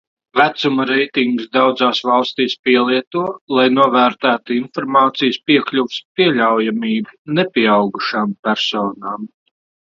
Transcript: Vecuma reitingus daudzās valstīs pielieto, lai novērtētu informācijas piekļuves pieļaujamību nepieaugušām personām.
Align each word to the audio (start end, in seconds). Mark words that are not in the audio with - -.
Vecuma 0.39 0.85
reitingus 0.91 1.49
daudzās 1.57 2.01
valstīs 2.11 2.55
pielieto, 2.69 3.23
lai 3.59 3.67
novērtētu 3.75 4.57
informācijas 4.57 5.39
piekļuves 5.51 6.03
pieļaujamību 6.21 7.17
nepieaugušām 7.41 8.37
personām. 8.49 9.33